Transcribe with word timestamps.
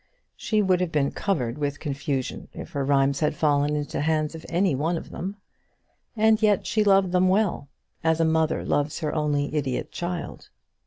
She 0.35 0.63
would 0.63 0.81
have 0.81 0.91
been 0.91 1.11
covered 1.11 1.59
with 1.59 1.79
confusion 1.79 2.47
if 2.53 2.71
her 2.71 2.83
rhymes 2.83 3.19
had 3.19 3.35
fallen 3.35 3.75
into 3.75 3.97
the 3.97 4.01
hands 4.01 4.33
of 4.33 4.47
any 4.49 4.73
one 4.73 4.97
of 4.97 5.11
them. 5.11 5.35
And 6.17 6.41
yet 6.41 6.65
she 6.65 6.83
loved 6.83 7.11
them 7.11 7.29
well, 7.29 7.67
as 8.03 8.19
a 8.19 8.25
mother 8.25 8.65
loves 8.65 9.01
her 9.01 9.13
only 9.13 9.53
idiot 9.53 9.91
child. 9.91 10.49